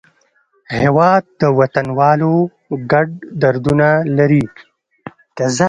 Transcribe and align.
هېواد 0.79 1.23
د 1.41 1.43
وطنوالو 1.59 2.33
ګډ 2.91 3.07
دردونه 3.41 3.87
لري. 4.17 4.45